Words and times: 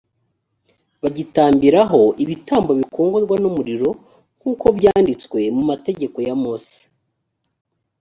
bagitambiraho 1.01 2.01
ibitambo 2.23 2.71
bikongorwa 2.79 3.35
n 3.39 3.45
umuriro 3.49 3.89
nk 4.39 4.43
uko 4.51 4.65
byanditswe 4.77 5.37
t 5.45 5.49
mu 5.55 5.63
mategeko 5.71 6.17
ya 6.27 6.35
mose 6.43 6.77